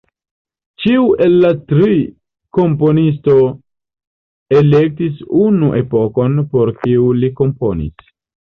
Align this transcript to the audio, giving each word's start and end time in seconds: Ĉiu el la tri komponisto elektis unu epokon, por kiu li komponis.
Ĉiu 0.83 1.03
el 1.25 1.35
la 1.41 1.49
tri 1.71 1.97
komponisto 2.59 3.35
elektis 4.61 5.23
unu 5.45 5.71
epokon, 5.85 6.45
por 6.57 6.77
kiu 6.83 7.09
li 7.23 7.35
komponis. 7.43 8.15